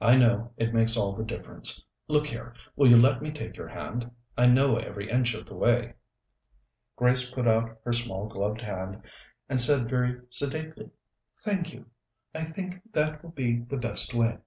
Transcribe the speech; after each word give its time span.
"I 0.00 0.16
know; 0.16 0.52
it 0.56 0.72
makes 0.72 0.96
all 0.96 1.16
the 1.16 1.24
difference. 1.24 1.84
Look 2.06 2.28
here, 2.28 2.54
will 2.76 2.88
you 2.88 2.96
let 2.96 3.20
me 3.20 3.32
take 3.32 3.56
your 3.56 3.66
hand? 3.66 4.08
I 4.38 4.46
know 4.46 4.76
every 4.76 5.10
inch 5.10 5.34
of 5.34 5.46
the 5.46 5.56
way." 5.56 5.94
Grace 6.94 7.28
put 7.28 7.48
out 7.48 7.76
her 7.82 7.92
small 7.92 8.28
gloved 8.28 8.60
hand 8.60 9.02
and 9.48 9.60
said 9.60 9.88
very 9.88 10.20
sedately: 10.28 10.90
"Thank 11.44 11.72
you; 11.72 11.86
I 12.32 12.44
think 12.44 12.82
that 12.92 13.24
will 13.24 13.32
be 13.32 13.62
the 13.62 13.76
best 13.78 14.14
way." 14.14 14.38